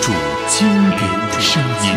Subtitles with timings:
[0.00, 0.12] 主
[0.48, 1.00] 经典
[1.40, 1.94] 声音。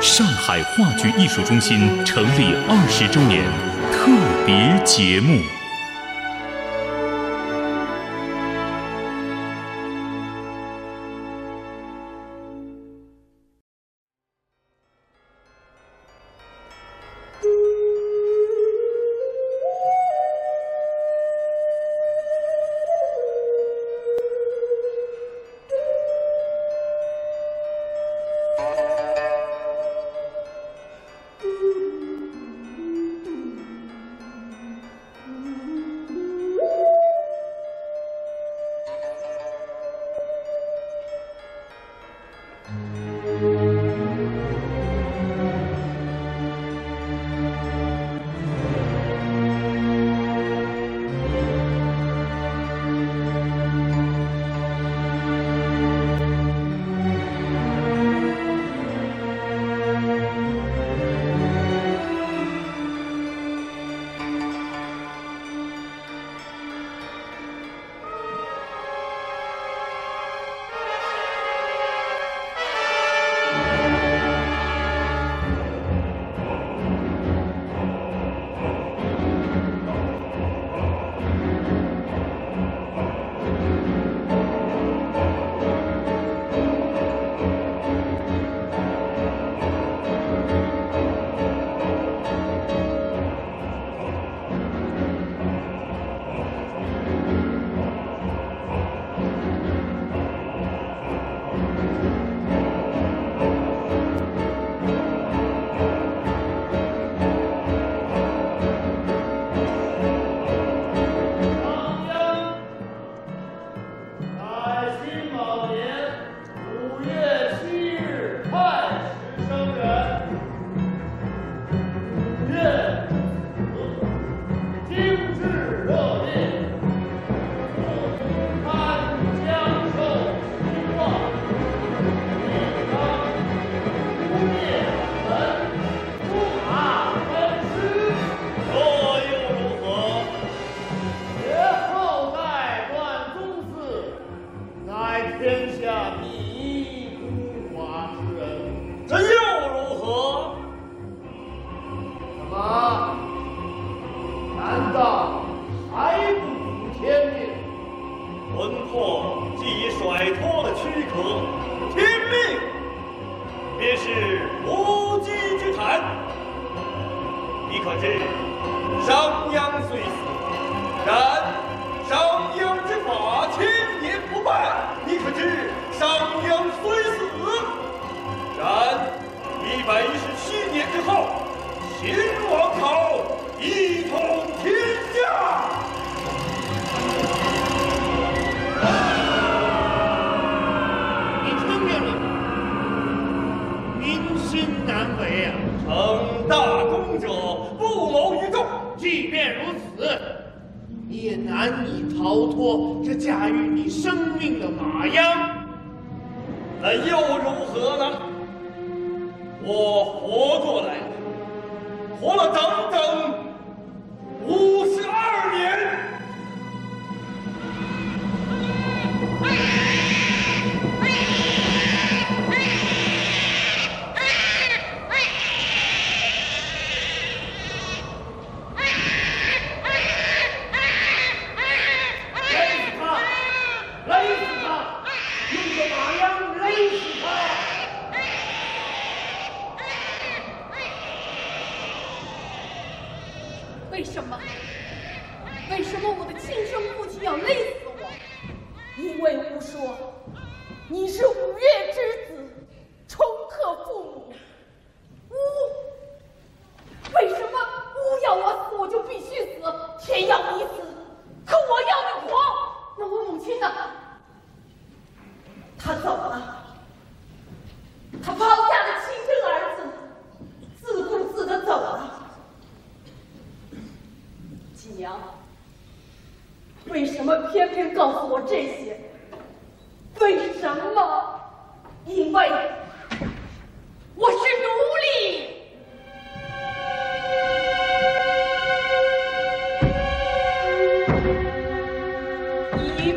[0.00, 3.44] 上海话剧艺术中心成立二十周年
[3.92, 4.12] 特
[4.46, 5.57] 别节目。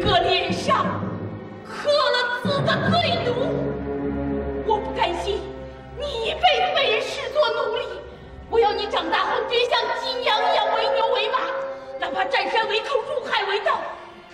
[0.04, 0.86] 个脸上。
[1.68, 3.32] 刻了字的罪奴！
[4.68, 5.42] 我不甘心
[5.98, 7.86] 你一辈子被人视作奴隶，
[8.50, 11.40] 我要你长大后别像金羊一样为牛为马，
[12.00, 13.82] 哪怕占山为寇，入海为盗，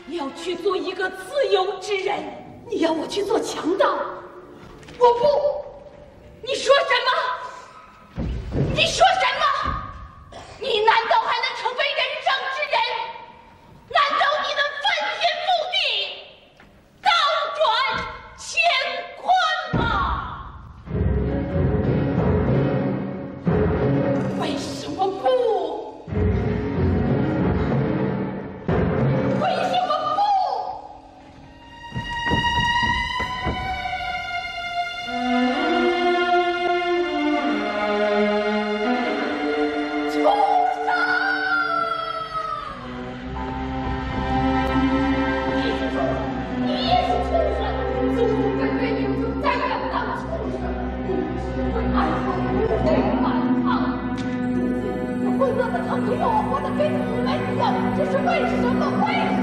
[0.07, 2.17] 也要去做一个自由之人。
[2.69, 3.97] 你要我去做强盗，
[4.97, 5.65] 我不！
[6.41, 8.23] 你说什么？
[8.73, 10.37] 你说什么？
[10.59, 12.77] 你难道还能成为人上之人？
[13.89, 14.61] 难道你能
[56.05, 58.85] 如果我活的跟你们一样，这是为什么？
[59.05, 59.36] 为什么？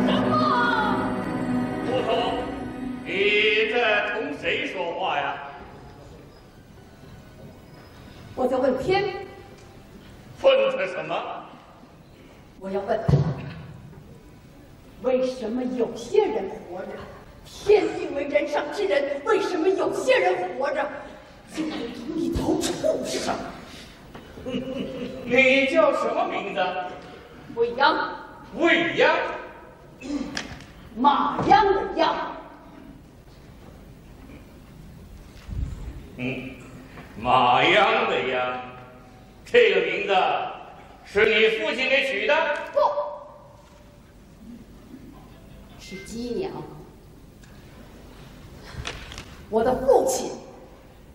[49.54, 50.32] 我的父亲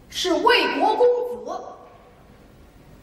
[0.08, 1.06] 是魏国公
[1.46, 1.62] 子，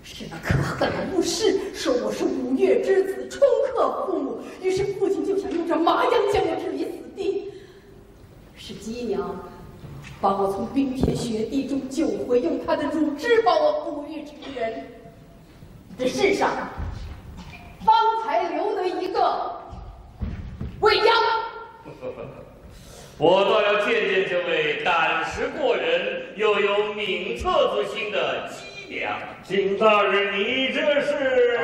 [0.02, 7.52] 是那可恨的巫师说我是五岳之子，冲克父母，于是父亲就想用这麻药将我置于死地。
[8.56, 9.38] 是鸡娘
[10.22, 14.86] 把我从冰天雪地中救回，用她的乳汁把我哺育成人。
[15.98, 16.50] 这世上
[17.84, 17.94] 方
[18.24, 19.60] 才留得一个
[20.80, 21.06] 未央。
[23.18, 29.18] 我倒要见见这位胆识过人又有敏策之心的姬良。
[29.42, 31.58] 景大人，你这是？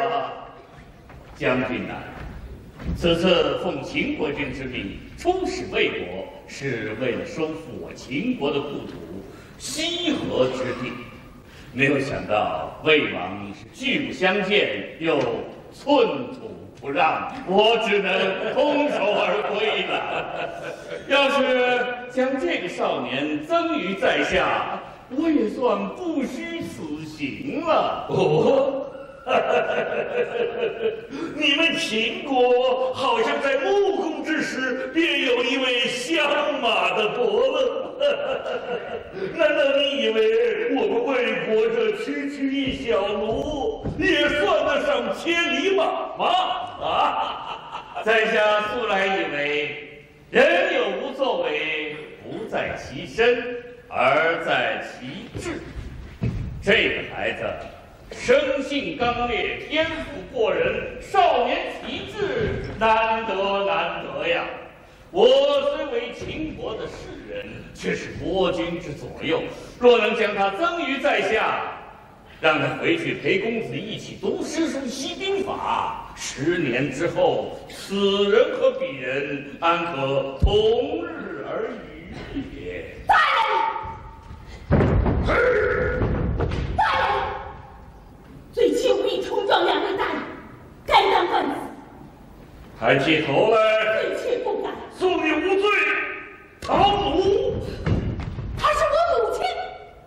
[1.36, 1.94] 将军呐，
[2.96, 9.22] 此次奉秦国君之命出使魏国，是为了收复我秦国的故土
[9.58, 10.90] 西河之地。
[11.74, 15.18] 没有想到魏王是拒不相见，又
[15.70, 18.12] 寸土不让，我只能
[18.54, 19.94] 空手而归了。
[21.06, 24.80] 要是将这个少年赠于在下，
[25.10, 28.06] 我也算不虚此行了。
[28.08, 28.86] 哦，
[31.36, 36.20] 你们秦国好像在木工之时便有一位相
[36.60, 37.81] 马的伯乐。
[39.36, 45.32] 难道你以为我们魏国这区区一小奴也算得上千
[45.62, 45.84] 里马
[46.16, 46.26] 吗？
[46.80, 48.02] 啊！
[48.04, 53.56] 在下素来以为，人有无作为，不在其身，
[53.88, 55.60] 而在其志。
[56.60, 57.44] 这个孩子
[58.10, 64.44] 生性刚烈，天赋过人，少年奇志，难得难得呀！
[65.12, 65.28] 我
[65.76, 69.42] 虽为秦国的士人，却是国君之左右。
[69.78, 71.62] 若能将他赠于在下，
[72.40, 81.70] 让他回去陪公子一起读诗书、习兵法，十年之后，此人和彼人安可同日而
[82.34, 82.96] 语也？
[83.06, 83.14] 大
[85.36, 86.02] 人，
[86.76, 87.08] 大人，
[88.52, 90.22] 最近无意冲撞两位大人，
[90.84, 91.50] 该当万死，
[92.78, 93.56] 抬起头来，
[94.02, 94.72] 罪妾不敢。
[94.98, 95.68] 恕你无罪，
[96.60, 97.54] 逃奴。
[98.58, 99.44] 她是我母亲，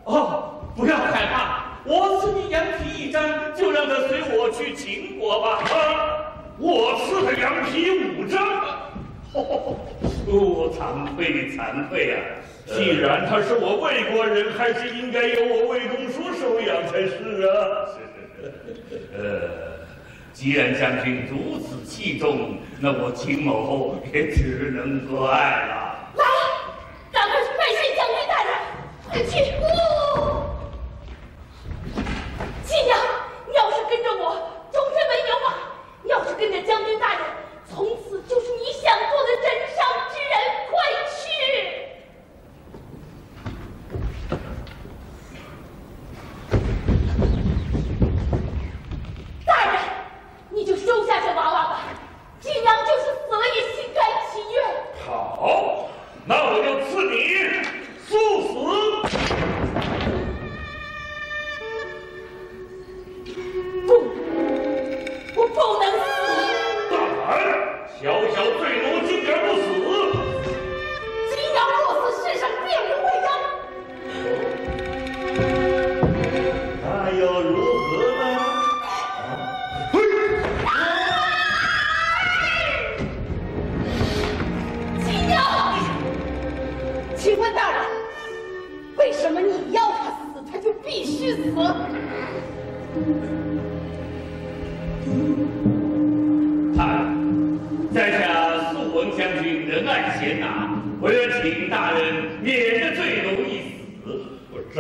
[0.06, 5.60] 哦，不要害怕，我赐你羊皮一张，就让他随我去秦国吧。
[5.64, 5.76] 啊！
[6.58, 8.42] 我赐他羊皮五张。
[9.34, 9.78] 哦，
[10.28, 12.18] 哦惭愧惭愧啊！
[12.66, 17.52] 既然他是我魏国人，还是应该由我魏公叔收养才是啊。
[19.18, 19.22] 呃，
[20.36, 25.85] 既然将军如此器重，那我秦某也只能割爱了。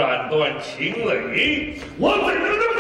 [0.06, 2.75] 斩断情雷我怎能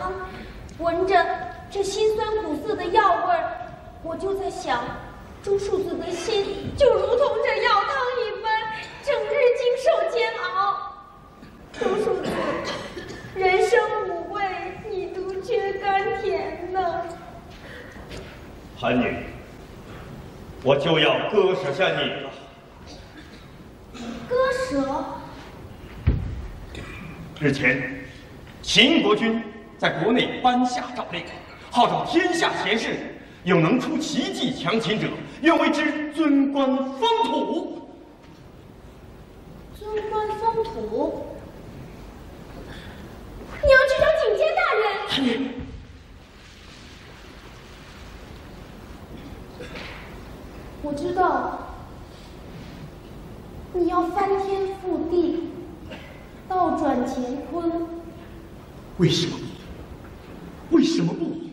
[0.00, 0.12] 汤，
[0.78, 1.24] 闻着
[1.70, 3.70] 这辛酸苦涩的药味儿，
[4.02, 4.82] 我就在想，
[5.42, 8.52] 周树子的心就如同这药汤一般，
[9.02, 10.92] 整日经受煎熬。
[11.72, 12.30] 周叔叔，
[13.34, 14.42] 人生五味，
[14.90, 16.80] 你独缺甘甜呢。
[18.76, 19.16] 韩女，
[20.62, 22.30] 我就要割舍下你了。
[24.28, 25.04] 割舍？
[27.40, 28.04] 日前，
[28.62, 29.42] 秦国军
[29.82, 31.24] 在国内颁下诏令，
[31.68, 35.08] 号召天下贤士，有能出奇迹强秦者，
[35.40, 37.88] 愿为之尊官封土。
[39.74, 41.26] 尊官封土？
[43.60, 45.50] 你要去找景监大人？
[50.82, 51.58] 我知道，
[53.72, 55.50] 你要翻天覆地，
[56.48, 57.88] 倒转乾坤。
[58.98, 59.36] 为什么？
[60.82, 61.51] 为什么不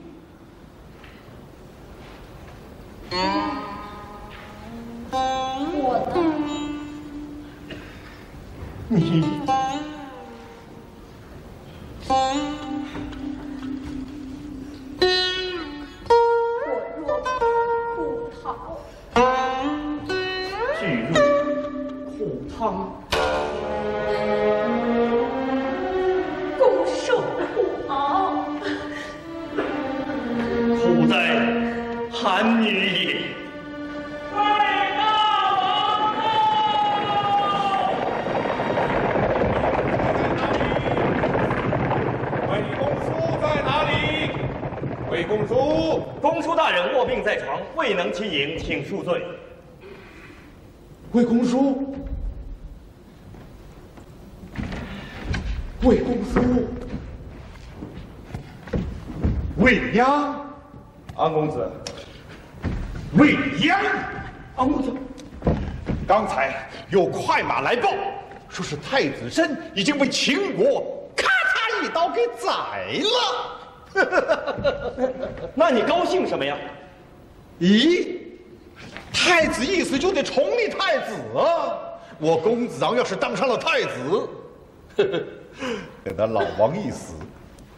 [59.94, 60.46] 呀央，
[61.16, 61.72] 安公子。
[63.14, 63.80] 未央，
[64.56, 64.94] 安公子，
[66.08, 67.92] 刚才有快马来报，
[68.50, 72.52] 说是太子申已经被秦国咔嚓一刀给宰
[73.04, 73.56] 了。
[75.56, 76.56] 那你高兴什么呀？
[77.60, 78.20] 咦，
[79.12, 81.74] 太子一死就得重立太子啊！
[82.20, 84.30] 我公子昂要是当上了太子，
[86.04, 87.16] 等他老王一死，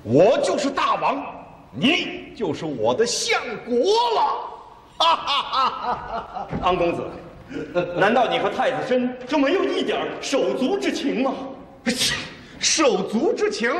[0.03, 1.23] 我就是大王。
[1.73, 3.75] 你就是我的相国
[4.15, 4.47] 了。
[4.97, 6.47] 哈哈哈哈哈！
[6.61, 7.03] 昂公子，
[7.95, 11.33] 难道你和太子申就没有一点手足之情吗？
[12.59, 13.73] 手足之情，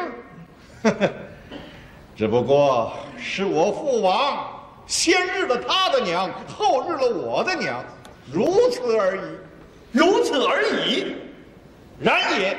[2.18, 4.50] 只不过是我父王
[4.88, 7.86] 先日了他的娘，后日了我的娘，
[8.34, 9.22] 如此而已。
[9.92, 11.16] 如此而已。
[12.00, 12.58] 然也，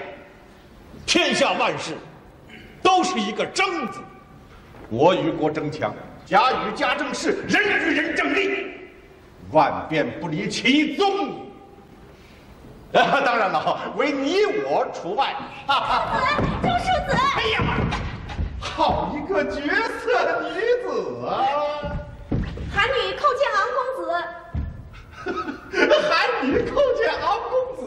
[1.05, 1.97] 天下万事
[2.81, 3.99] 都是一个争字。
[4.91, 5.95] 国与国争强，
[6.27, 8.73] 家与家争势，人与人争利，
[9.51, 11.41] 万变不离其宗。
[12.93, 15.35] 啊， 当然了，唯你我除外。
[15.67, 16.21] 哈哈。
[16.63, 17.77] 周叔子，哎呀妈！
[18.61, 19.61] 好一个绝
[20.01, 21.31] 色女子啊！
[22.71, 24.01] 韩女叩见昂公子。
[26.09, 26.11] 韩
[26.47, 27.53] 女叩见昂公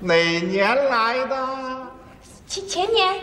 [0.00, 1.32] 哪年来的？
[2.46, 3.20] 前前年，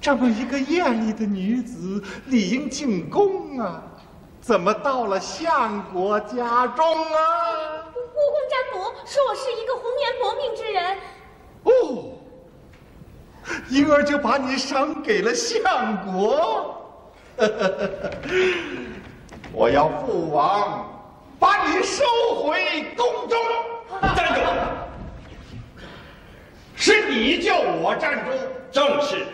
[0.00, 3.82] 这么一个艳丽的女子，理应进宫啊，
[4.40, 7.86] 怎么到了相国家中啊？
[7.94, 10.98] 武功占卜说我是一个红颜薄命之人。
[11.62, 11.70] 哦，
[13.70, 16.74] 因而就把你赏给了相国。
[19.52, 20.84] 我要父王
[21.38, 22.04] 把你收
[22.42, 23.38] 回宫中。
[24.16, 24.40] 站住！
[26.78, 28.30] 是你叫我站住，
[28.70, 29.26] 正是。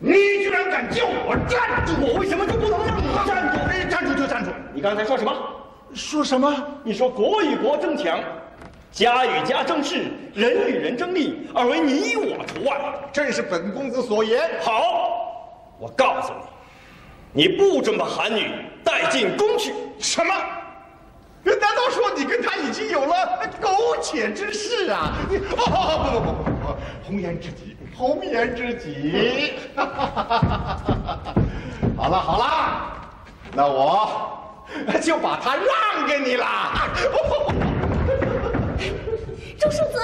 [0.00, 1.92] 你居然敢叫我站住！
[2.04, 3.58] 我为什么就不能让你站住？
[3.70, 4.50] 哎站住就站住！
[4.74, 5.32] 你刚才说什么？
[5.94, 6.52] 说什么？
[6.82, 8.18] 你说国与国争强，
[8.90, 12.76] 家与家争势，人与人争利，而唯你我除外。
[13.12, 14.50] 正是本公子所言。
[14.60, 16.32] 好，我告诉
[17.32, 18.50] 你，你不准把韩女
[18.82, 19.72] 带进宫去。
[20.00, 20.34] 什么？
[21.52, 25.12] 难道说你跟他已经有了苟且之事啊？
[25.28, 25.42] 你哦
[26.14, 29.54] 不不不不不，红颜知己，红颜知己。
[31.96, 32.44] 好了好了，
[33.52, 34.36] 那我
[35.02, 36.46] 就把他让给你了。
[39.58, 39.98] 周叔子，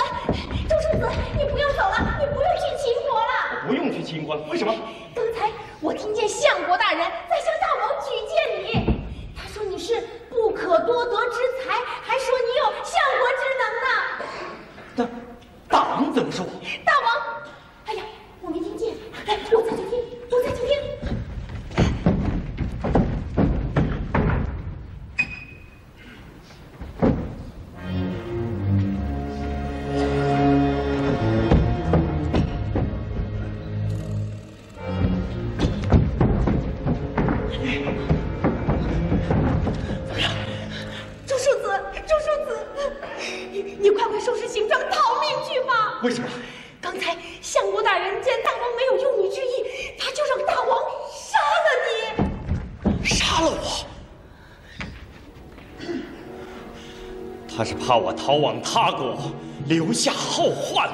[0.69, 3.67] 周叔子，你不用走了，你不用去秦国了。
[3.67, 4.75] 不用去秦国了，为什么？
[5.15, 5.51] 刚才
[5.81, 8.33] 我听见相国大人在向大王举荐
[8.65, 9.03] 你，
[9.37, 10.03] 他说你是
[10.41, 11.71] 不可多得之才，
[12.03, 13.89] 还说你有相国之能呢。
[14.97, 15.05] 大
[15.69, 16.47] 大王怎么说？
[16.83, 17.43] 大王，
[17.85, 18.03] 哎呀，
[18.41, 18.95] 我没听见，
[19.27, 20.20] 来，我再去听，我再去听。
[57.91, 59.17] 怕我逃往他国，
[59.67, 60.89] 留下后患。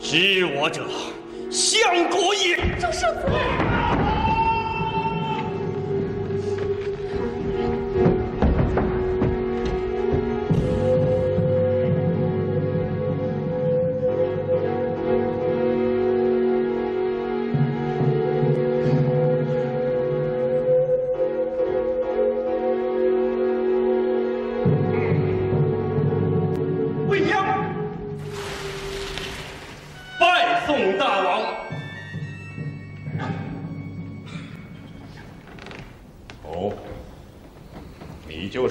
[0.00, 0.82] 知我者，
[1.50, 2.56] 相国也。
[2.80, 3.26] 周叔子，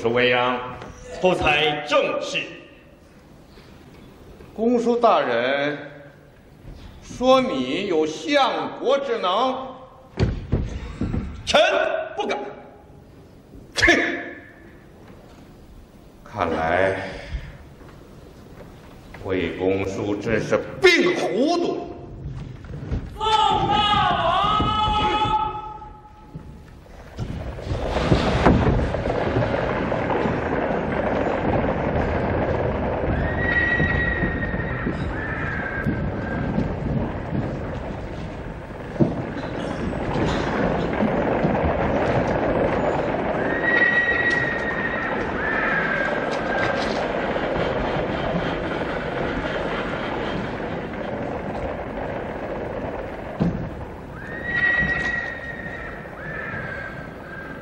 [0.10, 0.60] 未央。
[1.22, 2.40] 不才正是。
[4.54, 5.78] 公叔大人
[7.02, 9.68] 说你有相国之能，
[11.46, 11.60] 臣
[12.16, 12.40] 不敢。
[13.76, 13.86] 哼！
[16.24, 17.10] 看来
[19.26, 21.86] 魏公叔真是病糊涂。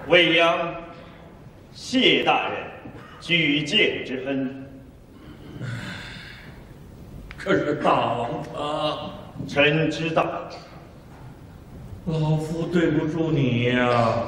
[0.10, 0.74] 未央，
[1.90, 2.58] 谢大人
[3.22, 4.68] 举荐之恩。
[7.38, 9.10] 可是大王他，
[9.48, 10.50] 臣知道。
[12.08, 14.22] 老夫对不住你呀。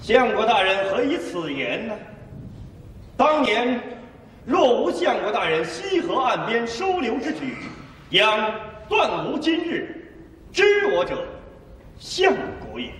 [0.00, 1.94] 相国大人何以此言呢？
[3.16, 3.80] 当年
[4.46, 7.56] 若无相国大人西河岸边收留之举，
[8.10, 8.54] 央
[8.88, 10.12] 断无今日。
[10.52, 11.26] 知我者，
[11.98, 12.92] 相国也。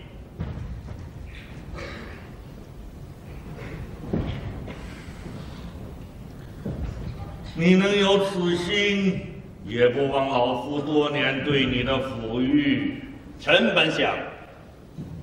[7.61, 9.21] 你能有此心，
[9.67, 13.03] 也不枉老夫多年对你的抚育。
[13.39, 14.15] 臣本想，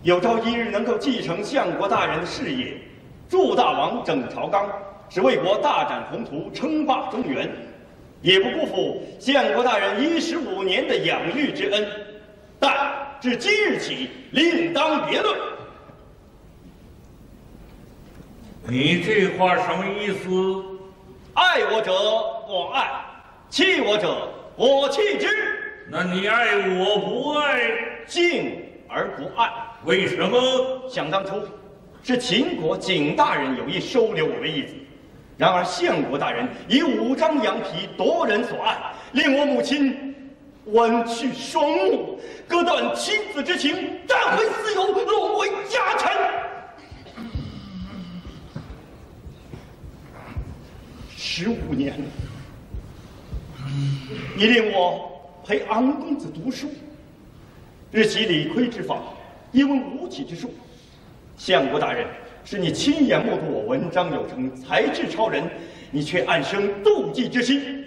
[0.04, 2.78] 有朝一日能够继承相国大人的事业，
[3.28, 4.70] 助大王整朝纲，
[5.10, 7.50] 使魏国大展宏图，称霸中原，
[8.22, 11.88] 也不辜负相国大人一十五年的养育之恩。
[12.60, 12.72] 但
[13.20, 15.36] 至今日起，另当别论。
[18.68, 20.77] 你这话什么意思？
[21.38, 22.90] 爱我者我爱，
[23.48, 25.28] 弃我者我弃之。
[25.88, 27.70] 那你爱我不爱，
[28.08, 29.48] 敬而不爱，
[29.86, 30.82] 为什么？
[30.90, 31.40] 想当初，
[32.02, 34.74] 是秦国景大人有意收留我为义子，
[35.38, 38.76] 然而相国大人以五张羊皮夺人所爱，
[39.12, 40.16] 令我母亲
[40.66, 46.12] 剜去双目，割断亲子之情，占回私有，沦为家臣。
[51.30, 52.06] 十五年了，
[54.38, 56.70] 你令我陪昂公子读书，
[57.92, 59.04] 日习理亏之法，
[59.52, 60.54] 一闻吴起之术。
[61.36, 62.08] 相国大人，
[62.46, 65.44] 是你亲眼目睹我文章有成，才智超人，
[65.92, 67.86] 你却暗生妒忌之心。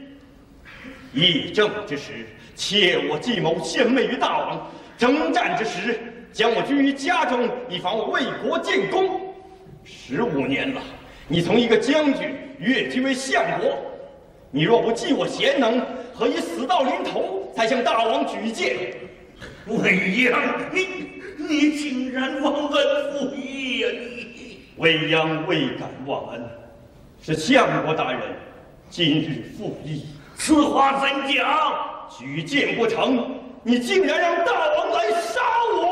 [1.14, 4.58] 议政之时，窃我计谋，献媚于大王；
[4.98, 5.98] 征战之时，
[6.30, 9.34] 将我拘于家中，以防我为国建功。
[9.82, 10.82] 十五年了，
[11.32, 13.78] 你从一个将军跃居为相国，
[14.50, 15.80] 你若不记我贤能，
[16.12, 18.96] 何以死到临头才向大王举荐？
[19.66, 20.40] 未央，
[20.72, 20.88] 你
[21.38, 23.88] 你竟然忘恩负义呀！
[23.92, 26.42] 你未央未敢忘恩，
[27.22, 28.20] 是相国大人
[28.90, 30.06] 今日负义。
[30.34, 31.74] 此话怎讲？
[32.18, 35.40] 举荐不成，你竟然让大王来杀
[35.76, 35.89] 我！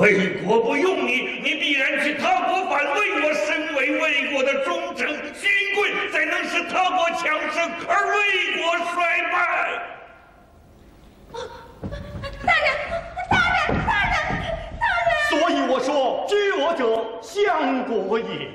[0.00, 3.20] 魏国不用你，你必然去他国反魏。
[3.22, 8.16] 我身为魏国的忠臣勋贵，怎能使他国强盛而魏
[8.62, 8.62] 国
[8.94, 8.96] 衰
[9.30, 9.36] 败？
[12.46, 12.66] 大人，
[13.28, 14.16] 大人，大人，
[14.80, 15.12] 大人！
[15.28, 16.82] 所以我说，知我者，
[17.20, 18.48] 相国也。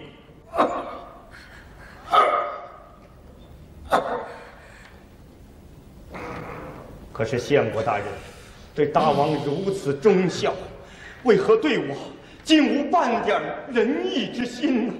[7.14, 8.06] 可是相国大人
[8.74, 10.52] 对大王如此忠孝，
[11.26, 11.96] 为何对我
[12.44, 13.42] 竟无半点
[13.74, 14.94] 仁义之心呢？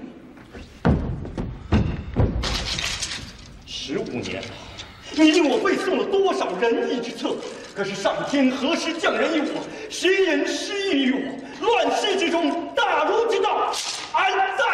[3.64, 4.42] 十五年，
[5.12, 7.36] 你令我背诵了多少仁义之策？
[7.76, 9.62] 可是上天何时降人于我？
[9.88, 11.20] 谁人施予于我？
[11.64, 13.72] 乱世之中，大儒之道
[14.12, 14.64] 安在？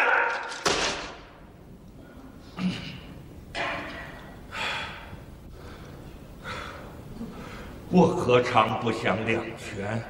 [7.91, 10.01] 我何尝不想两全？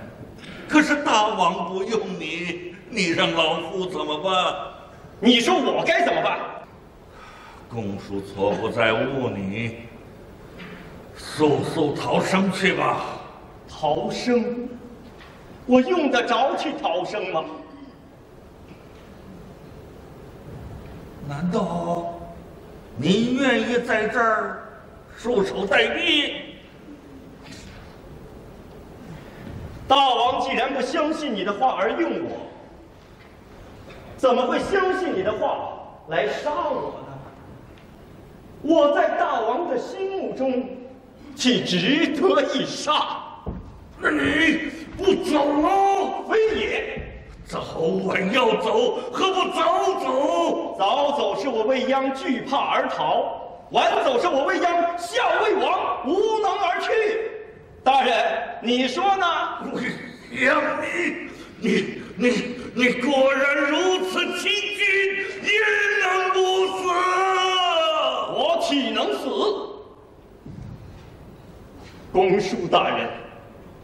[0.73, 4.55] 可是大王不用你，你让老夫怎么办？
[5.19, 6.39] 你说我该怎么办？
[7.69, 9.81] 公叔错不在误你，
[11.15, 13.05] 速速逃生去吧。
[13.69, 14.67] 逃生？
[15.67, 17.43] 我用得着去逃生吗？
[21.29, 22.19] 难道
[22.97, 24.63] 你愿意在这儿
[25.15, 26.31] 束手待毙？
[29.93, 32.31] 大王既然不相信你的话而用我，
[34.17, 35.69] 怎么会相信你的话
[36.07, 37.13] 来杀我呢？
[38.63, 40.67] 我在大王的心目中，
[41.35, 43.19] 岂值得一杀？
[43.99, 46.23] 那你不走喽？
[46.27, 46.99] 非也。
[47.45, 47.61] 早
[48.03, 50.75] 晚要走，何不早走？
[50.75, 53.25] 早走是我未央惧怕而逃，
[53.69, 57.29] 晚走是我未央笑魏王无能而去。
[57.83, 58.15] 大人，
[58.61, 59.25] 你说呢？
[60.31, 61.27] 杨，你
[61.59, 62.29] 你你
[62.73, 64.85] 你果然如此欺君，
[65.43, 65.51] 焉
[66.01, 66.87] 能不死？
[68.35, 69.27] 我岂能死？
[72.13, 73.09] 公叔大人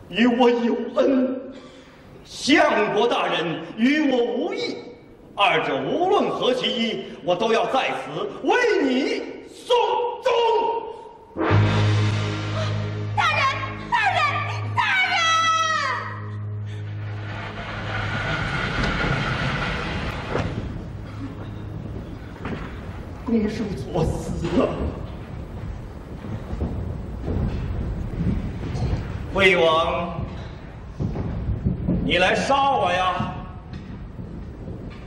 [0.08, 1.54] 与我有恩，
[2.24, 4.78] 相国大人与我无义，
[5.36, 9.76] 二者无论何其一，我都要在此为你送
[29.50, 30.22] 魏王，
[32.06, 33.34] 你来杀我呀！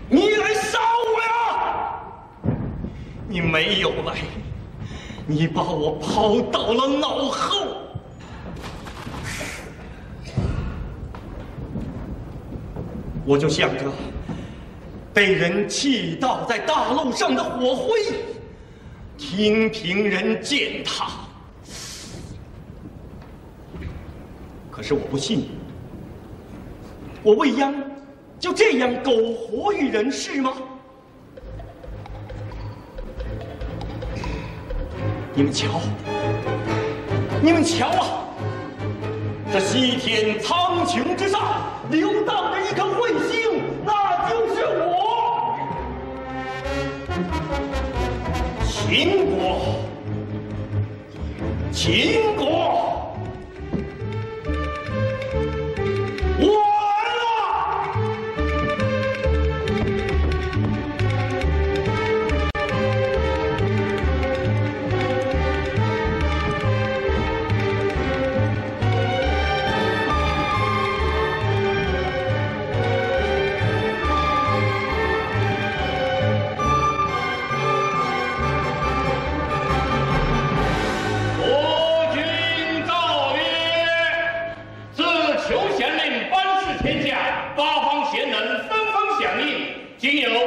[0.08, 2.02] 你来杀我呀！
[3.28, 4.16] 你没有来，
[5.28, 7.68] 你把我抛到了脑后。
[13.24, 13.92] 我就像个
[15.14, 17.92] 被人气倒在大路上的火灰，
[19.16, 21.21] 听凭人践踏。
[24.92, 25.48] 我不信，
[27.22, 27.74] 我未央
[28.38, 30.52] 就这样苟活于人世吗？
[35.34, 35.80] 你们瞧，
[37.40, 38.28] 你们瞧啊！
[39.50, 41.40] 这西天苍穹之上
[41.90, 45.56] 流荡着一颗彗星，那就是我，
[48.66, 49.76] 秦国，
[51.72, 52.81] 秦国。
[88.32, 89.66] 等纷纷响应
[89.98, 90.41] 仅有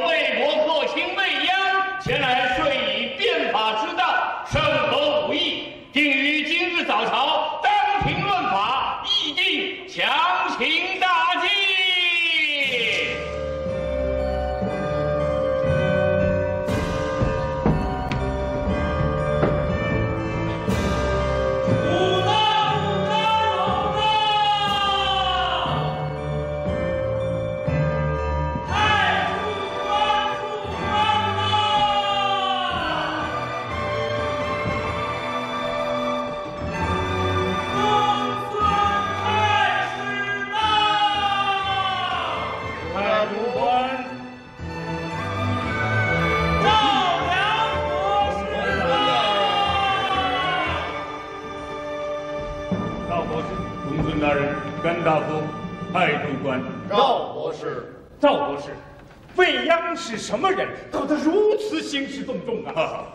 [59.96, 63.06] 是什么人，搞得如此兴师动众啊？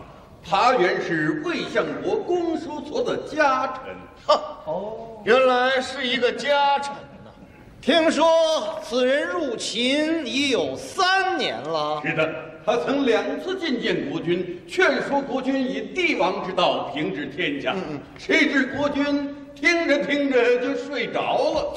[0.43, 4.35] 他原是魏相国公叔痤的家臣。
[4.65, 7.31] 哦，原来是一个家臣呐。
[7.79, 12.01] 听说此人入秦已有三年了。
[12.03, 12.33] 是的，
[12.65, 17.75] 他曾两次觐见国君，劝说国君以帝王之道平治天下。
[18.17, 21.73] 谁知国君听着听着就睡着了。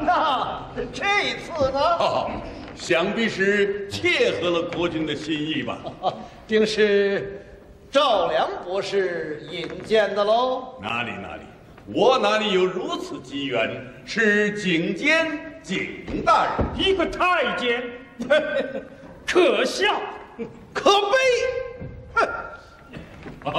[0.06, 1.04] 那这
[1.40, 1.80] 次呢？
[2.74, 5.78] 想必是切合了国君的心意吧？
[6.46, 7.42] 定是
[7.90, 10.78] 赵良博士引荐的喽？
[10.82, 11.42] 哪里哪里，
[11.86, 13.82] 我哪里有如此机缘？
[14.04, 17.82] 是景监景大人，一个太监，
[19.26, 19.98] 可笑，
[20.74, 21.16] 可悲。
[22.14, 22.28] 哼！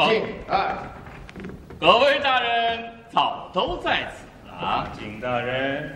[0.09, 0.75] 景哎，
[1.79, 4.91] 各位大人早都在此啊。
[4.99, 5.95] 景大人。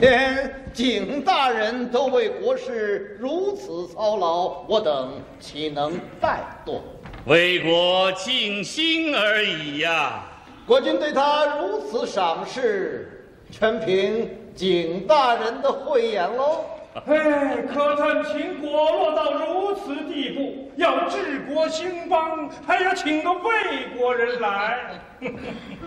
[0.00, 6.80] 连景大人都为国事如此操劳，我等岂能怠惰？
[7.26, 10.24] 为国尽心而已呀！
[10.66, 16.64] 国君对他如此赏识，全凭景大人的慧眼喽。
[17.06, 24.78] 哎，可叹秦国落到如此地步，要治国兴邦，还要请个魏国人来。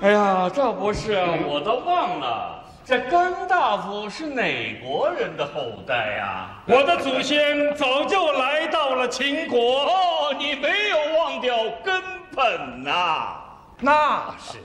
[0.01, 2.63] 哎呀，赵博士，我都忘了。
[2.85, 6.49] 这甘大夫是哪国人的后代呀？
[6.67, 9.83] 我的祖先早就来到了秦国。
[9.85, 12.01] 哦，你没有忘掉根
[12.35, 13.35] 本呐？
[13.79, 14.57] 那是，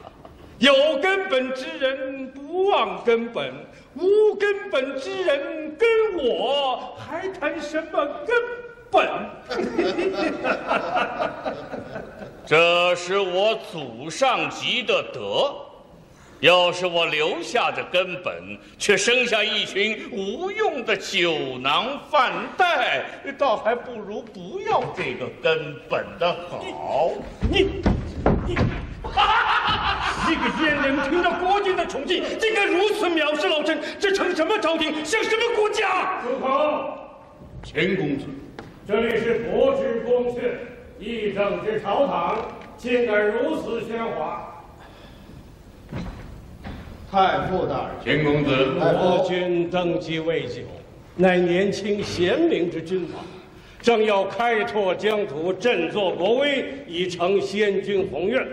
[0.59, 3.53] 有根本之人不忘根本，
[3.99, 5.89] 无根本之人跟
[6.25, 8.35] 我还谈什么根
[8.91, 9.07] 本？
[12.47, 15.55] 这是我祖上积的德。
[16.41, 23.05] 要是我留下的根本，却生下一群无用的酒囊饭袋，
[23.37, 26.63] 倒还不如不要这个根本的好。
[27.51, 27.83] 你，
[28.47, 28.55] 你，
[29.03, 29.58] 哈
[30.29, 30.35] 哈哈哈哈！
[30.35, 36.21] 一个阉人听到国君的宠幸，竟敢如此藐视老臣，这成什么朝廷，像什么国家？
[36.23, 36.99] 住口！
[37.62, 38.27] 钱公子，
[38.87, 40.41] 这里是国之宫阙，
[40.99, 42.37] 议政之朝堂，
[42.77, 44.64] 竟敢如此喧哗！
[47.11, 50.62] 太傅大人，钱公子，国君登基未久，
[51.17, 53.25] 乃年轻贤明之君王，
[53.81, 58.47] 正要开拓疆土，振作国威，以成先君宏愿。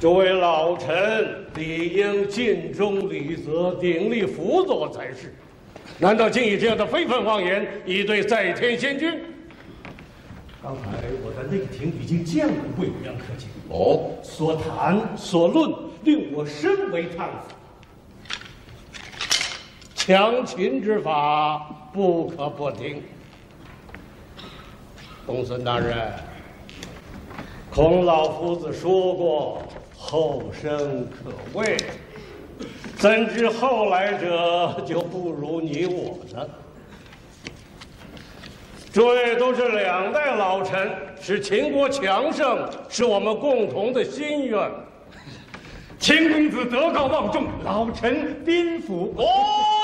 [0.00, 5.34] 诸位老臣理应尽忠礼责，鼎力辅佐才是。
[5.98, 9.20] 难道竟以这样的非分妄言以对在天仙君？
[10.62, 10.82] 刚才
[11.24, 15.72] 我在内廷已经见过贵阳可见，哦，所谈所论
[16.04, 17.54] 令我深为叹服。
[19.96, 21.58] 强秦之法
[21.92, 23.02] 不可不听。
[25.26, 26.12] 公孙大人，
[27.68, 29.62] 孔老夫子说过
[30.10, 31.76] 后生可畏，
[32.96, 36.48] 怎知后来者就不如你我呢？
[38.90, 40.90] 诸位都是两代老臣，
[41.20, 44.70] 使秦国强盛是我们共同的心愿。
[45.98, 49.14] 秦公子德高望重，老臣宾服。
[49.18, 49.77] 哦。